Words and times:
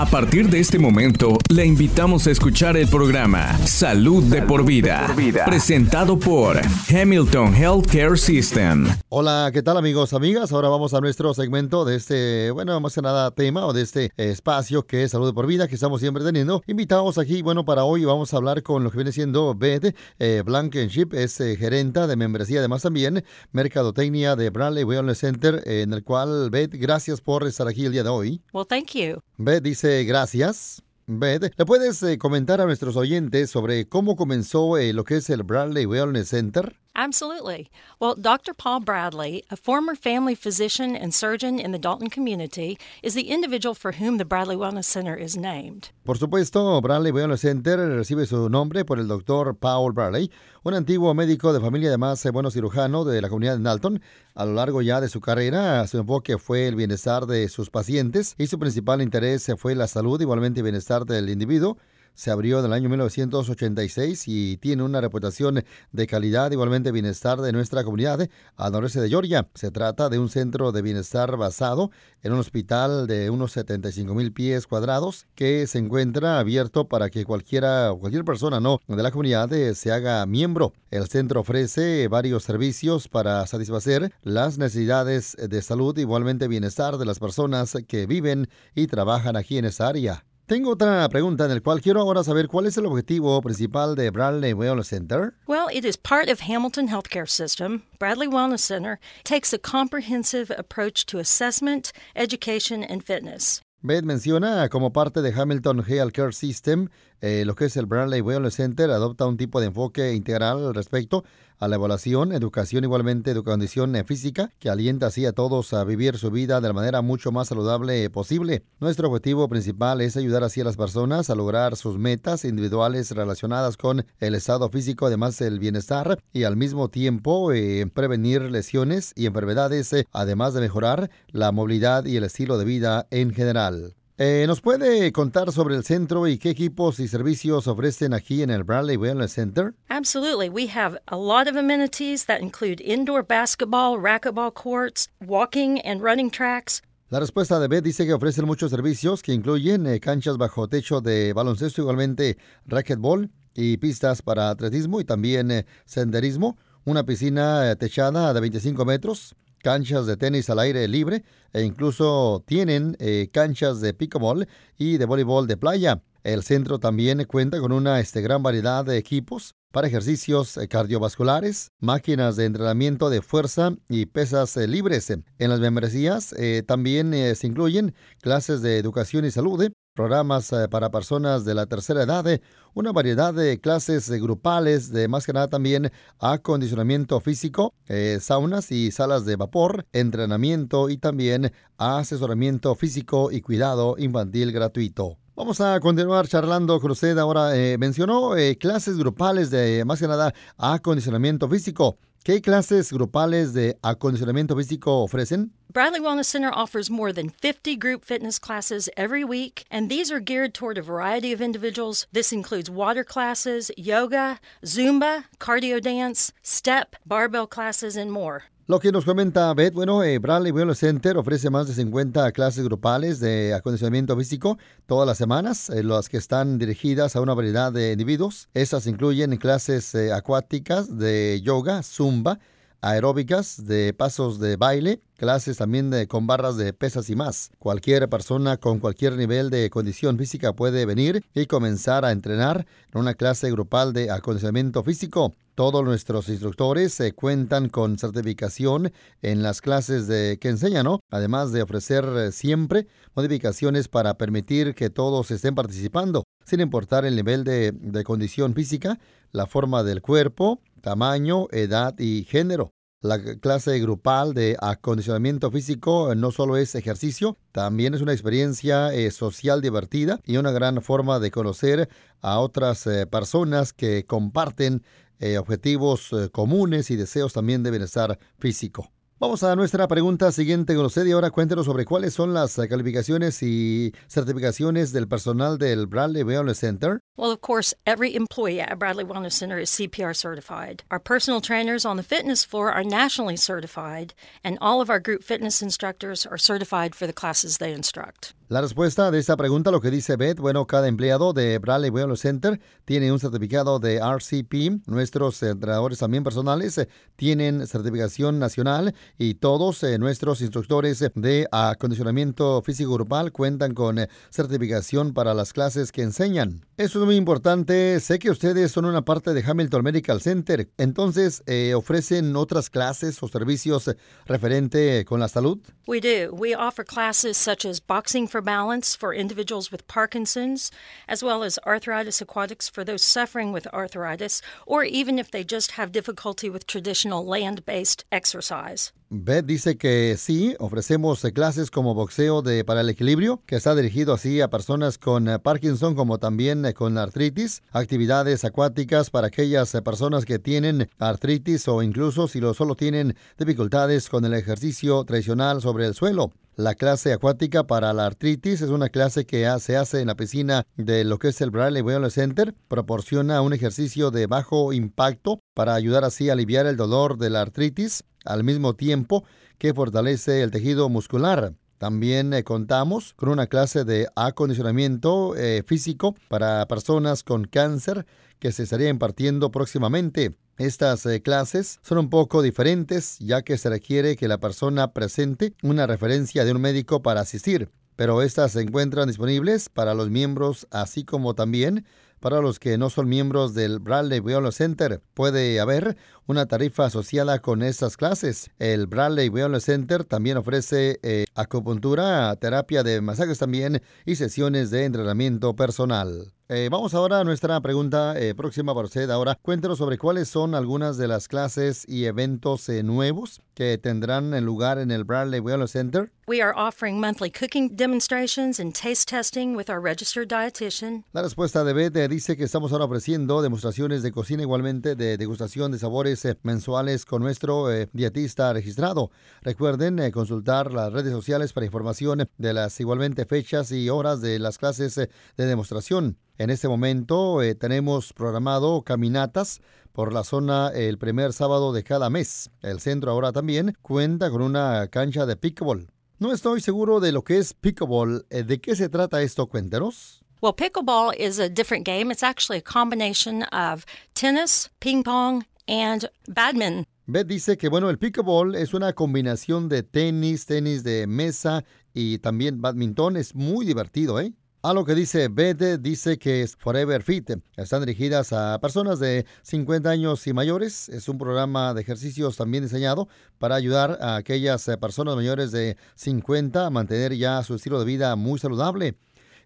A 0.00 0.06
partir 0.06 0.48
de 0.48 0.60
este 0.60 0.78
momento, 0.78 1.36
le 1.50 1.66
invitamos 1.66 2.26
a 2.26 2.30
escuchar 2.30 2.74
el 2.78 2.88
programa 2.88 3.54
Salud, 3.66 4.22
de, 4.24 4.40
por 4.40 4.64
vida, 4.64 5.14
presentado 5.44 6.18
por 6.18 6.58
Hamilton 6.88 7.54
Healthcare 7.54 8.16
System. 8.16 8.86
Hola, 9.10 9.50
¿qué 9.52 9.62
tal 9.62 9.76
amigos, 9.76 10.14
amigas? 10.14 10.52
Ahora 10.52 10.70
vamos 10.70 10.94
a 10.94 11.02
nuestro 11.02 11.34
segmento 11.34 11.84
de 11.84 11.96
este, 11.96 12.50
bueno, 12.50 12.80
más 12.80 12.94
que 12.94 13.02
nada 13.02 13.30
tema 13.32 13.66
o 13.66 13.74
de 13.74 13.82
este 13.82 14.10
espacio 14.16 14.86
que 14.86 15.02
es 15.02 15.10
Salud 15.10 15.26
de 15.26 15.34
por 15.34 15.46
vida 15.46 15.68
que 15.68 15.74
estamos 15.74 16.00
siempre 16.00 16.24
teniendo. 16.24 16.62
Invitados 16.66 17.18
aquí, 17.18 17.42
bueno, 17.42 17.66
para 17.66 17.84
hoy 17.84 18.06
vamos 18.06 18.32
a 18.32 18.38
hablar 18.38 18.62
con 18.62 18.82
lo 18.82 18.90
que 18.90 18.96
viene 18.96 19.12
siendo 19.12 19.54
Beth 19.54 19.94
eh, 20.18 20.42
Blankenship, 20.46 21.08
es 21.12 21.38
eh, 21.42 21.56
gerenta 21.58 22.06
de 22.06 22.16
membresía, 22.16 22.60
además 22.60 22.80
también 22.80 23.22
mercadotecnia 23.52 24.34
de 24.34 24.48
Bradley 24.48 24.84
Wellness 24.84 25.18
Center, 25.18 25.62
en 25.66 25.92
el 25.92 26.04
cual 26.04 26.48
Beth, 26.48 26.72
gracias 26.72 27.20
por 27.20 27.46
estar 27.46 27.68
aquí 27.68 27.84
el 27.84 27.92
día 27.92 28.02
de 28.02 28.08
hoy. 28.08 28.40
Well, 28.54 28.66
thank 28.66 28.94
you. 28.94 29.20
Beth 29.36 29.62
dice 29.62 29.89
gracias. 30.06 30.82
¿le 31.06 31.66
puedes 31.66 32.02
eh, 32.04 32.18
comentar 32.18 32.60
a 32.60 32.66
nuestros 32.66 32.96
oyentes 32.96 33.50
sobre 33.50 33.88
cómo 33.88 34.14
comenzó 34.14 34.78
eh, 34.78 34.92
lo 34.92 35.04
que 35.04 35.16
es 35.16 35.28
el 35.30 35.42
Bradley 35.42 35.84
Wellness 35.84 36.28
Center? 36.28 36.76
Absolutely. 37.00 37.70
Well, 37.98 38.14
Dr. 38.14 38.52
Paul 38.52 38.80
Bradley, 38.80 39.42
a 39.50 39.56
former 39.56 39.94
family 39.94 40.34
physician 40.34 40.94
and 40.94 41.14
surgeon 41.14 41.58
in 41.58 41.72
the 41.72 41.78
Dalton 41.78 42.10
community, 42.10 42.76
is 43.02 43.14
the 43.14 43.30
individual 43.30 43.74
for 43.74 43.92
whom 43.92 44.18
the 44.18 44.26
Bradley 44.26 44.54
Wellness 44.54 44.84
Center 44.84 45.16
is 45.16 45.34
named. 45.34 45.92
Por 46.04 46.18
supuesto, 46.18 46.78
Bradley 46.82 47.10
Wellness 47.10 47.40
Center 47.40 47.78
recibe 47.78 48.26
su 48.26 48.50
nombre 48.50 48.84
por 48.84 48.98
el 48.98 49.08
doctor 49.08 49.54
Paul 49.54 49.94
Bradley, 49.94 50.30
un 50.62 50.74
antiguo 50.74 51.14
médico 51.14 51.54
de 51.54 51.60
familia, 51.60 51.88
además 51.88 52.22
eh, 52.26 52.30
bueno 52.30 52.50
cirujano 52.50 53.06
de 53.06 53.22
la 53.22 53.30
comunidad 53.30 53.56
de 53.56 53.62
Dalton. 53.62 54.02
A 54.34 54.44
lo 54.44 54.52
largo 54.52 54.82
ya 54.82 55.00
de 55.00 55.08
su 55.08 55.22
carrera, 55.22 55.86
su 55.86 55.96
enfoque 55.96 56.36
fue 56.36 56.68
el 56.68 56.74
bienestar 56.74 57.24
de 57.24 57.48
sus 57.48 57.70
pacientes 57.70 58.34
y 58.36 58.46
su 58.46 58.58
principal 58.58 59.00
interés 59.00 59.50
fue 59.56 59.74
la 59.74 59.86
salud, 59.86 60.20
igualmente 60.20 60.60
bienestar 60.60 61.06
del 61.06 61.30
individuo 61.30 61.78
se 62.14 62.30
abrió 62.30 62.60
en 62.60 62.66
el 62.66 62.72
año 62.72 62.88
1986 62.88 64.24
y 64.26 64.56
tiene 64.58 64.82
una 64.82 65.00
reputación 65.00 65.64
de 65.92 66.06
calidad, 66.06 66.50
igualmente 66.50 66.92
bienestar 66.92 67.40
de 67.40 67.52
nuestra 67.52 67.84
comunidad 67.84 68.28
al 68.56 68.72
noreste 68.72 69.00
de 69.00 69.08
Georgia. 69.08 69.48
Se 69.54 69.70
trata 69.70 70.08
de 70.08 70.18
un 70.18 70.28
centro 70.28 70.72
de 70.72 70.82
bienestar 70.82 71.36
basado 71.36 71.90
en 72.22 72.32
un 72.32 72.38
hospital 72.38 73.06
de 73.06 73.30
unos 73.30 73.52
75 73.52 74.14
mil 74.14 74.32
pies 74.32 74.66
cuadrados 74.66 75.26
que 75.34 75.66
se 75.66 75.78
encuentra 75.78 76.38
abierto 76.38 76.88
para 76.88 77.10
que 77.10 77.24
cualquiera 77.24 77.92
cualquier 77.98 78.24
persona 78.24 78.60
no 78.60 78.80
de 78.86 79.02
la 79.02 79.10
comunidad 79.10 79.52
eh, 79.52 79.74
se 79.74 79.92
haga 79.92 80.24
miembro. 80.26 80.72
El 80.90 81.08
centro 81.08 81.40
ofrece 81.40 82.08
varios 82.08 82.44
servicios 82.44 83.08
para 83.08 83.46
satisfacer 83.46 84.12
las 84.22 84.58
necesidades 84.58 85.36
de 85.36 85.62
salud, 85.62 85.96
igualmente 85.98 86.48
bienestar 86.48 86.98
de 86.98 87.06
las 87.06 87.18
personas 87.18 87.76
que 87.86 88.06
viven 88.06 88.48
y 88.74 88.86
trabajan 88.86 89.36
aquí 89.36 89.58
en 89.58 89.64
esa 89.64 89.88
área. 89.88 90.24
Tengo 90.50 90.72
otra 90.72 91.08
pregunta 91.08 91.44
en 91.44 91.54
la 91.54 91.60
cual 91.60 91.80
quiero 91.80 92.00
ahora 92.00 92.24
saber 92.24 92.48
cuál 92.48 92.66
es 92.66 92.76
el 92.76 92.84
objetivo 92.84 93.40
principal 93.40 93.94
de 93.94 94.10
Bradley 94.10 94.52
Wellness 94.52 94.88
Center. 94.88 95.34
Well, 95.46 95.68
it 95.72 95.84
is 95.84 95.96
part 95.96 96.28
of 96.28 96.40
Hamilton 96.40 96.88
Healthcare 96.88 97.28
System. 97.28 97.84
Bradley 98.00 98.26
Wellness 98.26 98.58
Center 98.58 98.98
takes 99.22 99.52
a 99.52 99.58
comprehensive 99.58 100.50
approach 100.50 101.06
to 101.06 101.20
assessment, 101.20 101.92
education, 102.16 102.82
and 102.82 103.04
fitness. 103.04 103.62
Beth 103.82 104.02
menciona 104.02 104.68
como 104.68 104.90
parte 104.90 105.22
de 105.22 105.30
Hamilton 105.32 105.84
Healthcare 105.84 106.34
System, 106.34 106.88
eh, 107.20 107.44
lo 107.44 107.54
que 107.54 107.66
es 107.66 107.76
el 107.76 107.86
Bradley 107.86 108.20
Wellness 108.20 108.54
Center 108.54 108.90
adopta 108.90 109.26
un 109.26 109.36
tipo 109.36 109.60
de 109.60 109.66
enfoque 109.66 110.14
integral 110.14 110.66
al 110.66 110.74
respecto 110.74 111.24
a 111.60 111.68
la 111.68 111.76
evaluación, 111.76 112.32
educación 112.32 112.84
igualmente 112.84 113.34
de 113.34 113.42
condición 113.42 113.94
eh, 113.94 114.02
física, 114.02 114.50
que 114.58 114.70
alienta 114.70 115.06
así 115.06 115.26
a 115.26 115.32
todos 115.32 115.74
a 115.74 115.84
vivir 115.84 116.16
su 116.16 116.30
vida 116.30 116.60
de 116.60 116.68
la 116.68 116.74
manera 116.74 117.02
mucho 117.02 117.32
más 117.32 117.48
saludable 117.48 118.08
posible. 118.08 118.64
Nuestro 118.80 119.08
objetivo 119.08 119.46
principal 119.46 120.00
es 120.00 120.16
ayudar 120.16 120.42
así 120.42 120.62
a 120.62 120.64
las 120.64 120.78
personas 120.78 121.28
a 121.28 121.34
lograr 121.34 121.76
sus 121.76 121.98
metas 121.98 122.46
individuales 122.46 123.10
relacionadas 123.10 123.76
con 123.76 124.06
el 124.18 124.34
estado 124.34 124.70
físico, 124.70 125.06
además 125.06 125.40
el 125.42 125.58
bienestar, 125.58 126.18
y 126.32 126.44
al 126.44 126.56
mismo 126.56 126.88
tiempo 126.88 127.52
eh, 127.52 127.86
prevenir 127.92 128.40
lesiones 128.40 129.12
y 129.14 129.26
enfermedades, 129.26 129.92
eh, 129.92 130.06
además 130.12 130.54
de 130.54 130.62
mejorar 130.62 131.10
la 131.28 131.52
movilidad 131.52 132.06
y 132.06 132.16
el 132.16 132.24
estilo 132.24 132.56
de 132.56 132.64
vida 132.64 133.06
en 133.10 133.34
general. 133.34 133.94
Eh, 134.22 134.44
¿Nos 134.46 134.60
puede 134.60 135.12
contar 135.12 135.50
sobre 135.50 135.76
el 135.76 135.82
centro 135.82 136.28
y 136.28 136.36
qué 136.36 136.50
equipos 136.50 137.00
y 137.00 137.08
servicios 137.08 137.66
ofrecen 137.66 138.12
aquí 138.12 138.42
en 138.42 138.50
el 138.50 138.64
Bradley 138.64 138.98
Wellness 138.98 139.32
Center? 139.32 139.72
Absolutely. 139.88 140.50
We 140.50 140.66
have 140.66 140.98
a 141.06 141.16
lot 141.16 141.48
of 141.48 141.56
amenities 141.56 142.26
that 142.26 142.42
include 142.42 142.82
indoor 142.82 143.22
basketball, 143.26 143.98
racquetball 143.98 144.52
courts, 144.52 145.08
walking 145.26 145.80
and 145.86 146.02
running 146.02 146.30
tracks. 146.30 146.82
La 147.08 147.18
respuesta 147.18 147.58
de 147.58 147.68
Beth 147.68 147.82
dice 147.82 148.04
que 148.04 148.12
ofrecen 148.12 148.44
muchos 148.44 148.70
servicios 148.70 149.22
que 149.22 149.32
incluyen 149.32 149.86
eh, 149.86 150.00
canchas 150.00 150.36
bajo 150.36 150.68
techo 150.68 151.00
de 151.00 151.32
baloncesto, 151.32 151.80
igualmente 151.80 152.36
racquetball 152.66 153.30
y 153.54 153.78
pistas 153.78 154.20
para 154.20 154.50
atletismo 154.50 155.00
y 155.00 155.04
también 155.04 155.50
eh, 155.50 155.64
senderismo, 155.86 156.58
una 156.84 157.04
piscina 157.06 157.74
techada 157.76 158.34
de 158.34 158.40
25 158.40 158.84
metros, 158.84 159.34
canchas 159.62 160.06
de 160.06 160.16
tenis 160.16 160.50
al 160.50 160.58
aire 160.58 160.86
libre 160.88 161.24
e 161.52 161.62
incluso 161.62 162.42
tienen 162.46 162.96
eh, 162.98 163.28
canchas 163.32 163.80
de 163.80 163.94
pickleball 163.94 164.48
y 164.78 164.96
de 164.96 165.04
voleibol 165.04 165.46
de 165.46 165.56
playa. 165.56 166.02
El 166.22 166.42
centro 166.42 166.78
también 166.78 167.24
cuenta 167.24 167.60
con 167.60 167.72
una 167.72 167.98
este, 168.00 168.20
gran 168.20 168.42
variedad 168.42 168.84
de 168.84 168.98
equipos 168.98 169.54
para 169.72 169.86
ejercicios 169.86 170.56
eh, 170.56 170.68
cardiovasculares, 170.68 171.70
máquinas 171.80 172.36
de 172.36 172.44
entrenamiento 172.44 173.08
de 173.08 173.22
fuerza 173.22 173.74
y 173.88 174.06
pesas 174.06 174.56
eh, 174.56 174.66
libres. 174.66 175.10
En 175.10 175.24
las 175.50 175.60
membresías 175.60 176.34
también 176.66 177.12
se 177.34 177.46
incluyen 177.46 177.94
clases 178.20 178.62
de 178.62 178.78
educación 178.78 179.24
y 179.24 179.30
salud, 179.30 179.70
programas 180.00 180.50
eh, 180.54 180.66
para 180.70 180.90
personas 180.90 181.44
de 181.44 181.54
la 181.54 181.66
tercera 181.66 182.04
edad, 182.04 182.26
eh, 182.26 182.40
una 182.72 182.90
variedad 182.90 183.34
de 183.34 183.60
clases 183.60 184.08
eh, 184.08 184.18
grupales, 184.18 184.90
de 184.90 185.08
más 185.08 185.26
que 185.26 185.34
nada 185.34 185.48
también 185.48 185.92
acondicionamiento 186.18 187.20
físico, 187.20 187.74
saunas 188.18 188.72
y 188.72 188.92
salas 188.92 189.26
de 189.26 189.36
vapor, 189.36 189.84
entrenamiento 189.92 190.88
y 190.88 190.96
también 190.96 191.52
asesoramiento 191.76 192.74
físico 192.76 193.30
y 193.30 193.42
cuidado 193.42 193.96
infantil 193.98 194.52
gratuito. 194.52 195.18
Vamos 195.36 195.60
a 195.60 195.78
continuar 195.80 196.26
charlando 196.28 196.80
con 196.80 196.92
usted. 196.92 197.18
Ahora 197.18 197.50
mencionó 197.78 198.32
clases 198.58 198.96
grupales 198.96 199.50
de 199.50 199.84
más 199.84 200.00
que 200.00 200.08
nada 200.08 200.32
acondicionamiento 200.56 201.46
físico. 201.46 201.98
¿Qué 202.24 202.40
clases 202.40 202.90
grupales 202.90 203.52
de 203.52 203.78
acondicionamiento 203.82 204.56
físico 204.56 205.02
ofrecen? 205.02 205.52
Bradley 205.72 206.00
Wellness 206.00 206.24
Center 206.24 206.50
offers 206.52 206.90
more 206.90 207.12
than 207.12 207.28
50 207.28 207.76
group 207.76 208.04
fitness 208.04 208.40
classes 208.40 208.88
every 208.96 209.22
week, 209.22 209.64
and 209.70 209.88
these 209.88 210.10
are 210.10 210.18
geared 210.18 210.52
toward 210.52 210.76
a 210.78 210.82
variety 210.82 211.32
of 211.32 211.40
individuals. 211.40 212.08
This 212.10 212.32
includes 212.32 212.68
water 212.68 213.04
classes, 213.04 213.70
yoga, 213.76 214.40
Zumba, 214.64 215.26
cardio 215.38 215.80
dance, 215.80 216.32
step, 216.42 216.96
barbell 217.06 217.46
classes, 217.46 217.96
and 217.96 218.10
more. 218.10 218.46
Lo 218.66 218.80
que 218.80 218.90
nos 218.90 219.04
comenta 219.04 219.54
Beth, 219.54 219.72
bueno, 219.72 220.02
eh, 220.02 220.18
Bradley 220.18 220.50
Wellness 220.50 220.78
Center 220.78 221.16
ofrece 221.16 221.50
más 221.50 221.68
de 221.68 221.74
50 221.74 222.32
clases 222.32 222.64
grupales 222.64 223.20
de 223.20 223.54
acondicionamiento 223.54 224.16
físico 224.16 224.58
todas 224.86 225.06
las 225.06 225.18
semanas, 225.18 225.70
eh, 225.70 225.84
las 225.84 226.08
que 226.08 226.16
están 226.16 226.58
dirigidas 226.58 227.14
a 227.14 227.20
una 227.20 227.34
variedad 227.34 227.72
de 227.72 227.92
individuos. 227.92 228.48
Estas 228.54 228.88
incluyen 228.88 229.36
clases 229.36 229.94
eh, 229.94 230.12
acuáticas 230.12 230.98
de 230.98 231.40
yoga, 231.44 231.84
zumba, 231.84 232.40
aeróbicas, 232.82 233.66
de 233.66 233.92
pasos 233.92 234.40
de 234.40 234.56
baile, 234.56 235.02
clases 235.16 235.58
también 235.58 235.90
de, 235.90 236.06
con 236.08 236.26
barras 236.26 236.56
de 236.56 236.72
pesas 236.72 237.10
y 237.10 237.16
más. 237.16 237.50
Cualquier 237.58 238.08
persona 238.08 238.56
con 238.56 238.78
cualquier 238.78 239.16
nivel 239.16 239.50
de 239.50 239.68
condición 239.70 240.18
física 240.18 240.52
puede 240.52 240.86
venir 240.86 241.24
y 241.34 241.46
comenzar 241.46 242.04
a 242.04 242.12
entrenar 242.12 242.66
en 242.92 243.00
una 243.00 243.14
clase 243.14 243.50
grupal 243.50 243.92
de 243.92 244.10
acondicionamiento 244.10 244.82
físico. 244.82 245.34
Todos 245.54 245.84
nuestros 245.84 246.28
instructores 246.30 246.94
se 246.94 247.12
cuentan 247.12 247.68
con 247.68 247.98
certificación 247.98 248.92
en 249.20 249.42
las 249.42 249.60
clases 249.60 250.06
de, 250.06 250.38
que 250.40 250.48
enseñan, 250.48 250.86
además 251.10 251.52
de 251.52 251.60
ofrecer 251.62 252.04
eh, 252.16 252.32
siempre 252.32 252.86
modificaciones 253.14 253.88
para 253.88 254.14
permitir 254.14 254.74
que 254.74 254.88
todos 254.88 255.30
estén 255.30 255.54
participando, 255.54 256.24
sin 256.44 256.60
importar 256.60 257.04
el 257.04 257.16
nivel 257.16 257.44
de, 257.44 258.02
condición 258.04 258.54
física, 258.54 258.98
la 259.32 259.46
forma 259.46 259.82
del 259.82 260.02
cuerpo, 260.02 260.60
tamaño, 260.80 261.46
edad 261.52 261.98
y 261.98 262.24
género. 262.24 262.70
La 263.02 263.18
clase 263.18 263.78
grupal 263.78 264.34
de 264.34 264.58
acondicionamiento 264.60 265.50
físico 265.50 266.14
no 266.14 266.32
solo 266.32 266.58
es 266.58 266.74
ejercicio, 266.74 267.38
también 267.50 267.94
es 267.94 268.02
una 268.02 268.12
experiencia 268.12 268.92
eh, 268.92 269.10
social 269.10 269.62
divertida 269.62 270.20
y 270.26 270.36
una 270.36 270.50
gran 270.50 270.82
forma 270.82 271.18
de 271.18 271.30
conocer 271.30 271.88
a 272.20 272.38
otras 272.40 272.86
eh, 272.86 273.06
personas 273.06 273.72
que 273.72 274.04
comparten 274.04 274.82
eh, 275.18 275.38
objetivos 275.38 276.14
comunes 276.32 276.90
y 276.90 276.96
deseos 276.96 277.32
también 277.32 277.62
de 277.62 277.70
bienestar 277.70 278.18
físico. 278.38 278.90
Vamos 279.20 279.42
a 279.42 279.54
nuestra 279.54 279.86
pregunta 279.86 280.32
siguiente 280.32 280.74
con 280.74 280.88
ahora 281.12 281.30
cuéntenos 281.30 281.66
sobre 281.66 281.84
cuáles 281.84 282.14
son 282.14 282.32
las 282.32 282.56
calificaciones 282.56 283.42
y 283.42 283.92
certificaciones 284.08 284.92
del 284.92 285.08
personal 285.08 285.58
del 285.58 285.86
Bradley 285.86 286.22
Wellness 286.22 286.56
Center. 286.56 287.00
Well, 287.18 287.30
of 287.30 287.42
course, 287.42 287.74
every 287.84 288.16
employee 288.16 288.62
at 288.62 288.78
Bradley 288.78 289.04
Wellness 289.04 289.32
Center 289.32 289.58
is 289.58 289.68
CPR 289.68 290.16
certified. 290.16 290.84
Our 290.90 290.98
personal 290.98 291.42
trainers 291.42 291.84
on 291.84 291.98
the 291.98 292.02
fitness 292.02 292.46
floor 292.46 292.72
are 292.72 292.82
nationally 292.82 293.36
certified, 293.36 294.14
and 294.42 294.56
all 294.62 294.80
of 294.80 294.88
our 294.88 294.98
group 294.98 295.22
fitness 295.22 295.60
instructors 295.60 296.24
are 296.24 296.38
certified 296.38 296.94
for 296.94 297.06
the 297.06 297.12
classes 297.12 297.58
they 297.58 297.74
instruct. 297.74 298.32
La 298.50 298.60
respuesta 298.60 299.12
de 299.12 299.20
esta 299.20 299.36
pregunta, 299.36 299.70
lo 299.70 299.80
que 299.80 299.92
dice 299.92 300.16
Beth, 300.16 300.40
bueno, 300.40 300.66
cada 300.66 300.88
empleado 300.88 301.32
de 301.32 301.56
Bradley 301.60 301.88
Wellness 301.88 302.18
Center 302.18 302.60
tiene 302.84 303.12
un 303.12 303.20
certificado 303.20 303.78
de 303.78 303.98
RCP. 303.98 304.88
Nuestros 304.88 305.40
entrenadores 305.44 306.00
también 306.00 306.24
personales 306.24 306.76
eh, 306.78 306.88
tienen 307.14 307.64
certificación 307.68 308.40
nacional 308.40 308.92
y 309.18 309.34
todos 309.34 309.84
eh, 309.84 309.98
nuestros 309.98 310.40
instructores 310.40 310.98
de 311.14 311.46
acondicionamiento 311.52 312.60
físico 312.62 312.94
grupal 312.94 313.30
cuentan 313.30 313.72
con 313.72 314.00
eh, 314.00 314.08
certificación 314.30 315.14
para 315.14 315.32
las 315.32 315.52
clases 315.52 315.92
que 315.92 316.02
enseñan. 316.02 316.66
Eso 316.76 316.98
es 316.98 317.06
muy 317.06 317.14
importante. 317.14 318.00
Sé 318.00 318.18
que 318.18 318.32
ustedes 318.32 318.72
son 318.72 318.84
una 318.84 319.04
parte 319.04 319.32
de 319.32 319.44
Hamilton 319.46 319.84
Medical 319.84 320.20
Center. 320.20 320.68
Entonces, 320.76 321.44
¿ofrecen 321.76 322.34
otras 322.34 322.68
clases 322.68 323.22
o 323.22 323.28
servicios 323.28 323.94
referente 324.26 325.04
con 325.04 325.20
la 325.20 325.28
salud? 325.28 325.58
We 325.86 326.00
do. 326.00 326.34
We 326.34 326.56
offer 326.56 326.84
classes 326.84 327.36
such 327.36 327.64
as 327.64 327.80
boxing 327.80 328.26
for 328.26 328.39
balance 328.40 328.96
for 328.96 329.14
individuals 329.14 329.70
with 329.70 329.86
Parkinson's, 329.88 330.70
as 331.08 331.22
well 331.22 331.42
as 331.42 331.58
arthritis 331.66 332.20
aquatics 332.20 332.68
for 332.68 332.84
those 332.84 333.02
suffering 333.02 333.52
with 333.52 333.66
arthritis, 333.72 334.42
or 334.66 334.84
even 334.84 335.18
if 335.18 335.30
they 335.30 335.44
just 335.44 335.72
have 335.72 335.92
difficulty 335.92 336.50
with 336.50 336.66
traditional 336.66 337.24
land 337.24 337.64
based 337.64 338.04
exercise. 338.10 338.92
Beth 339.12 339.44
dice 339.44 339.76
que 339.76 340.16
sí, 340.16 340.54
ofrecemos 340.60 341.26
clases 341.34 341.72
como 341.72 341.94
boxeo 341.94 342.44
para 342.64 342.82
el 342.82 342.88
equilibrio, 342.88 343.42
que 343.44 343.56
está 343.56 343.74
dirigido 343.74 344.14
así 344.14 344.40
a 344.40 344.50
personas 344.50 344.98
con 344.98 345.28
eh, 345.28 345.40
Parkinson 345.40 345.96
como 345.96 346.18
también 346.18 346.64
eh, 346.64 346.74
con 346.74 346.96
artritis, 346.96 347.60
actividades 347.72 348.44
acuáticas 348.44 349.10
para 349.10 349.26
aquellas 349.26 349.74
eh, 349.74 349.82
personas 349.82 350.24
que 350.24 350.38
tienen 350.38 350.88
artritis 351.00 351.66
o 351.66 351.82
incluso 351.82 352.28
si 352.28 352.38
lo 352.38 352.54
solo 352.54 352.76
tienen 352.76 353.16
dificultades 353.36 354.08
con 354.08 354.24
el 354.24 354.34
ejercicio 354.34 355.02
tradicional 355.02 355.60
sobre 355.60 355.86
el 355.86 355.94
suelo. 355.94 356.30
La 356.60 356.74
clase 356.74 357.14
acuática 357.14 357.66
para 357.66 357.94
la 357.94 358.04
artritis 358.04 358.60
es 358.60 358.68
una 358.68 358.90
clase 358.90 359.24
que 359.24 359.50
se 359.60 359.78
hace 359.78 360.02
en 360.02 360.08
la 360.08 360.14
piscina 360.14 360.66
de 360.76 361.04
lo 361.04 361.18
que 361.18 361.28
es 361.28 361.40
el 361.40 361.50
Bradley 361.50 361.80
Wellness 361.80 362.12
Center. 362.12 362.54
Proporciona 362.68 363.40
un 363.40 363.54
ejercicio 363.54 364.10
de 364.10 364.26
bajo 364.26 364.74
impacto 364.74 365.40
para 365.54 365.74
ayudar 365.74 366.04
así 366.04 366.28
a 366.28 366.34
aliviar 366.34 366.66
el 366.66 366.76
dolor 366.76 367.16
de 367.16 367.30
la 367.30 367.40
artritis 367.40 368.04
al 368.26 368.44
mismo 368.44 368.74
tiempo 368.74 369.24
que 369.56 369.72
fortalece 369.72 370.42
el 370.42 370.50
tejido 370.50 370.90
muscular. 370.90 371.54
También 371.78 372.34
eh, 372.34 372.44
contamos 372.44 373.14
con 373.14 373.30
una 373.30 373.46
clase 373.46 373.84
de 373.84 374.08
acondicionamiento 374.14 375.34
eh, 375.36 375.64
físico 375.66 376.14
para 376.28 376.68
personas 376.68 377.22
con 377.22 377.46
cáncer 377.46 378.04
que 378.38 378.52
se 378.52 378.64
estaría 378.64 378.90
impartiendo 378.90 379.50
próximamente. 379.50 380.36
Estas 380.60 381.06
eh, 381.06 381.22
clases 381.22 381.78
son 381.80 381.96
un 381.96 382.10
poco 382.10 382.42
diferentes 382.42 383.18
ya 383.18 383.40
que 383.40 383.56
se 383.56 383.70
requiere 383.70 384.14
que 384.14 384.28
la 384.28 384.36
persona 384.36 384.92
presente 384.92 385.54
una 385.62 385.86
referencia 385.86 386.44
de 386.44 386.52
un 386.52 386.60
médico 386.60 387.00
para 387.00 387.22
asistir, 387.22 387.70
pero 387.96 388.20
estas 388.20 388.52
se 388.52 388.60
encuentran 388.60 389.08
disponibles 389.08 389.70
para 389.70 389.94
los 389.94 390.10
miembros 390.10 390.66
así 390.70 391.02
como 391.02 391.34
también 391.34 391.86
para 392.20 392.42
los 392.42 392.58
que 392.58 392.76
no 392.76 392.90
son 392.90 393.08
miembros 393.08 393.54
del 393.54 393.78
Bradley 393.78 394.20
Wellness 394.20 394.56
Center. 394.56 395.00
Puede 395.14 395.58
haber 395.60 395.96
una 396.26 396.44
tarifa 396.44 396.84
asociada 396.84 397.38
con 397.38 397.62
estas 397.62 397.96
clases. 397.96 398.50
El 398.58 398.86
Bradley 398.86 399.30
Wellness 399.30 399.64
Center 399.64 400.04
también 400.04 400.36
ofrece 400.36 401.00
eh, 401.02 401.24
acupuntura, 401.34 402.36
terapia 402.36 402.82
de 402.82 403.00
masajes 403.00 403.38
también 403.38 403.80
y 404.04 404.16
sesiones 404.16 404.70
de 404.70 404.84
entrenamiento 404.84 405.56
personal. 405.56 406.34
Eh, 406.52 406.68
vamos 406.68 406.94
ahora 406.94 407.20
a 407.20 407.24
nuestra 407.24 407.60
pregunta 407.60 408.18
eh, 408.18 408.34
próxima 408.34 408.74
para 408.74 408.86
usted. 408.86 409.08
Ahora, 409.10 409.38
cuéntenos 409.40 409.78
sobre 409.78 409.98
cuáles 409.98 410.28
son 410.28 410.56
algunas 410.56 410.96
de 410.96 411.06
las 411.06 411.28
clases 411.28 411.88
y 411.88 412.06
eventos 412.06 412.68
eh, 412.68 412.82
nuevos 412.82 413.40
que 413.60 413.76
tendrán 413.76 414.32
lugar 414.42 414.78
en 414.78 414.90
el 414.90 415.04
Bradley 415.04 415.38
Wellness 415.38 415.72
Center. 415.72 416.10
We 416.26 416.40
are 416.40 416.54
offering 416.56 416.98
monthly 416.98 417.30
cooking 417.30 417.76
demonstrations 417.76 418.58
and 418.58 418.74
taste 418.74 419.06
testing 419.06 419.54
with 419.54 419.68
our 419.68 419.78
registered 419.78 420.30
dietitian. 420.30 421.04
La 421.12 421.20
respuesta 421.20 421.62
de 421.62 421.74
Beth 421.74 422.08
dice 422.08 422.38
que 422.38 422.44
estamos 422.44 422.72
ahora 422.72 422.86
ofreciendo 422.86 423.42
demostraciones 423.42 424.02
de 424.02 424.12
cocina 424.12 424.44
igualmente 424.44 424.96
de 424.96 425.18
degustación 425.18 425.72
de 425.72 425.78
sabores 425.78 426.26
mensuales 426.42 427.04
con 427.04 427.20
nuestro 427.20 427.66
dietista 427.92 428.50
registrado. 428.54 429.10
Recuerden 429.42 430.10
consultar 430.10 430.72
las 430.72 430.90
redes 430.90 431.12
sociales 431.12 431.52
para 431.52 431.66
información 431.66 432.30
de 432.38 432.54
las 432.54 432.80
igualmente 432.80 433.26
fechas 433.26 433.72
y 433.72 433.90
horas 433.90 434.22
de 434.22 434.38
las 434.38 434.56
clases 434.56 434.94
de 434.94 435.10
demostración. 435.36 436.16
En 436.38 436.48
este 436.48 436.68
momento 436.68 437.42
eh, 437.42 437.54
tenemos 437.54 438.14
programado 438.14 438.80
caminatas 438.84 439.60
por 439.92 440.12
la 440.12 440.24
zona 440.24 440.68
el 440.68 440.98
primer 440.98 441.32
sábado 441.32 441.72
de 441.72 441.82
cada 441.82 442.10
mes. 442.10 442.50
El 442.62 442.80
centro 442.80 443.10
ahora 443.10 443.32
también 443.32 443.76
cuenta 443.82 444.30
con 444.30 444.42
una 444.42 444.88
cancha 444.88 445.26
de 445.26 445.36
pickleball. 445.36 445.90
No 446.18 446.32
estoy 446.32 446.60
seguro 446.60 447.00
de 447.00 447.12
lo 447.12 447.24
que 447.24 447.38
es 447.38 447.54
pickleball. 447.54 448.26
Eh, 448.30 448.42
¿De 448.42 448.60
qué 448.60 448.76
se 448.76 448.88
trata 448.88 449.22
esto? 449.22 449.46
Cuéntenos. 449.46 450.20
Well, 450.42 450.54
pickleball 450.54 451.14
is 451.18 451.38
a 451.38 451.48
different 451.48 451.86
game. 451.86 452.10
It's 452.10 452.22
actually 452.22 452.58
a 452.58 452.62
combination 452.62 453.44
of 453.52 453.84
tennis, 454.14 454.70
ping 454.80 455.02
pong, 455.02 455.44
and 455.66 456.10
badminton. 456.28 456.86
Beth 457.06 457.26
dice 457.26 457.56
que 457.56 457.68
bueno, 457.68 457.90
el 457.90 457.98
pickleball 457.98 458.54
es 458.54 458.72
una 458.72 458.92
combinación 458.92 459.68
de 459.68 459.82
tenis, 459.82 460.46
tenis 460.46 460.84
de 460.84 461.06
mesa 461.06 461.64
y 461.92 462.18
también 462.18 462.60
badminton. 462.60 463.16
Es 463.16 463.34
muy 463.34 463.66
divertido, 463.66 464.20
¿eh? 464.20 464.32
A 464.62 464.74
lo 464.74 464.84
que 464.84 464.94
dice 464.94 465.28
Bede, 465.28 465.78
dice 465.78 466.18
que 466.18 466.42
es 466.42 466.54
Forever 466.54 467.02
Fit. 467.02 467.30
Están 467.56 467.80
dirigidas 467.80 468.34
a 468.34 468.58
personas 468.60 469.00
de 469.00 469.24
50 469.40 469.88
años 469.88 470.26
y 470.26 470.34
mayores. 470.34 470.90
Es 470.90 471.08
un 471.08 471.16
programa 471.16 471.72
de 471.72 471.80
ejercicios 471.80 472.36
también 472.36 472.64
diseñado 472.64 473.08
para 473.38 473.54
ayudar 473.54 473.96
a 474.02 474.16
aquellas 474.16 474.68
eh, 474.68 474.76
personas 474.76 475.16
mayores 475.16 475.50
de 475.50 475.78
50 475.94 476.66
a 476.66 476.68
mantener 476.68 477.16
ya 477.16 477.42
su 477.42 477.54
estilo 477.54 477.78
de 477.78 477.86
vida 477.86 478.14
muy 478.16 478.38
saludable. 478.38 478.98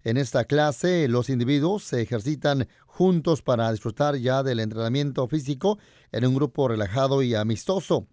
En 0.02 0.16
esta 0.16 0.46
clase, 0.46 1.06
los 1.06 1.31
individuos 1.31 1.84
se 1.84 2.02
ejercitan 2.02 2.67
juntos 2.88 3.40
para 3.40 3.70
disfrutar 3.70 4.17
ya 4.17 4.43
del 4.43 4.58
entrenamiento 4.58 5.28
físico 5.28 5.78
en 6.10 6.26
un 6.26 6.34
grupo 6.34 6.67
relajado 6.67 7.22
y 7.22 7.37
amistoso. 7.37 8.08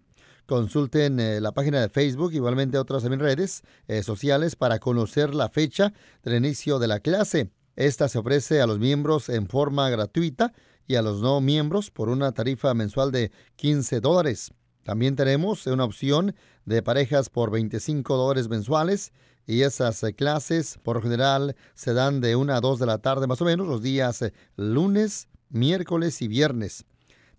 Consulten 0.52 1.18
eh, 1.18 1.40
la 1.40 1.52
página 1.52 1.80
de 1.80 1.88
Facebook, 1.88 2.34
igualmente 2.34 2.76
otras 2.76 3.04
redes 3.04 3.62
eh, 3.88 4.02
sociales 4.02 4.54
para 4.54 4.80
conocer 4.80 5.34
la 5.34 5.48
fecha 5.48 5.94
del 6.22 6.34
inicio 6.34 6.78
de 6.78 6.88
la 6.88 7.00
clase. 7.00 7.50
Esta 7.74 8.06
se 8.06 8.18
ofrece 8.18 8.60
a 8.60 8.66
los 8.66 8.78
miembros 8.78 9.30
en 9.30 9.48
forma 9.48 9.88
gratuita 9.88 10.52
y 10.86 10.96
a 10.96 11.00
los 11.00 11.22
no 11.22 11.40
miembros 11.40 11.90
por 11.90 12.10
una 12.10 12.32
tarifa 12.32 12.74
mensual 12.74 13.12
de 13.12 13.32
15 13.56 14.00
dólares. 14.00 14.52
También 14.82 15.16
tenemos 15.16 15.66
una 15.66 15.84
opción 15.84 16.34
de 16.66 16.82
parejas 16.82 17.30
por 17.30 17.50
25 17.50 18.14
dólares 18.14 18.50
mensuales 18.50 19.14
y 19.46 19.62
esas 19.62 20.02
eh, 20.02 20.12
clases 20.12 20.78
por 20.82 21.02
general 21.02 21.56
se 21.74 21.94
dan 21.94 22.20
de 22.20 22.36
1 22.36 22.52
a 22.52 22.60
2 22.60 22.78
de 22.78 22.84
la 22.84 22.98
tarde 22.98 23.26
más 23.26 23.40
o 23.40 23.46
menos 23.46 23.66
los 23.66 23.80
días 23.80 24.22
lunes, 24.56 25.28
miércoles 25.48 26.20
y 26.20 26.28
viernes. 26.28 26.84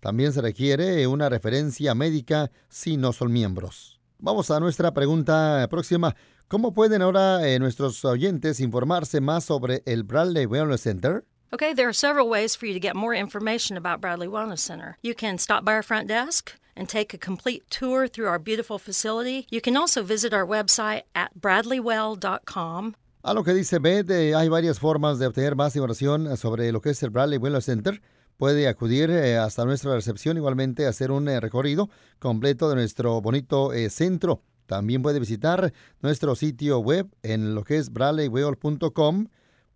También 0.04 0.34
se 0.34 0.42
requiere 0.42 1.06
una 1.06 1.30
referencia 1.30 1.94
médica 1.94 2.50
si 2.68 2.98
no 2.98 3.14
son 3.14 3.32
miembros. 3.32 4.02
Vamos 4.18 4.50
a 4.50 4.60
nuestra 4.60 4.92
pregunta 4.92 5.66
próxima. 5.70 6.14
¿Cómo 6.46 6.74
pueden 6.74 7.00
ahora 7.00 7.48
eh, 7.48 7.58
nuestros 7.58 8.04
oyentes 8.04 8.60
informarse 8.60 9.22
más 9.22 9.44
sobre 9.44 9.82
el 9.86 10.02
Bradley 10.02 10.44
Wellness 10.44 10.82
Center? 10.82 11.24
Okay, 11.54 11.72
there 11.72 11.88
are 11.88 11.94
several 11.94 12.28
ways 12.28 12.54
for 12.54 12.66
you 12.66 12.74
to 12.74 12.78
get 12.78 12.94
more 12.94 13.18
information 13.18 13.78
about 13.78 14.02
Bradley 14.02 14.28
Wellness 14.28 14.58
Center. 14.58 14.98
You 15.02 15.14
can 15.14 15.38
stop 15.38 15.64
by 15.64 15.72
our 15.72 15.82
front 15.82 16.06
desk 16.06 16.52
and 16.76 16.86
take 16.86 17.14
a 17.14 17.18
complete 17.18 17.62
tour 17.70 18.06
through 18.06 18.28
our 18.28 18.38
beautiful 18.38 18.78
facility. 18.78 19.46
You 19.50 19.62
can 19.62 19.74
also 19.74 20.02
visit 20.02 20.34
our 20.34 20.46
website 20.46 21.04
at 21.14 21.30
bradleywell.com. 21.40 22.96
A 23.22 23.32
lo 23.32 23.42
que 23.42 23.54
dice 23.54 23.78
Beth, 23.78 24.10
eh, 24.10 24.34
hay 24.34 24.50
varias 24.50 24.78
formas 24.78 25.18
de 25.18 25.28
obtener 25.28 25.56
más 25.56 25.74
información 25.76 26.36
sobre 26.36 26.70
lo 26.72 26.82
que 26.82 26.90
es 26.90 27.02
el 27.02 27.08
Bradley 27.08 27.38
Wellness 27.38 27.64
Center 27.64 28.02
puede 28.36 28.68
acudir 28.68 29.10
eh, 29.10 29.38
hasta 29.38 29.64
nuestra 29.64 29.94
recepción, 29.94 30.36
igualmente 30.36 30.86
hacer 30.86 31.10
un 31.10 31.28
eh, 31.28 31.40
recorrido 31.40 31.88
completo 32.18 32.68
de 32.68 32.76
nuestro 32.76 33.20
bonito 33.20 33.72
eh, 33.72 33.90
centro. 33.90 34.42
También 34.66 35.02
puede 35.02 35.20
visitar 35.20 35.72
nuestro 36.00 36.34
sitio 36.34 36.78
web 36.78 37.08
en 37.22 37.54
lo 37.54 37.64
que 37.64 37.76
es 37.78 37.92
bradleyweol.com. 37.92 39.26